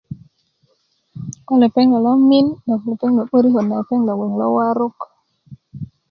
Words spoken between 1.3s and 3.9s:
ko lepeŋ lo lomin 'dok 'börikot na